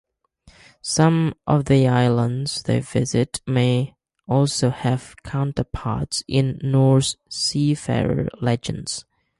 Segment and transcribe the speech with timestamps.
[0.81, 3.93] Some of the islands they visit may
[4.27, 9.05] also have counterparts in Norse seafarer legends.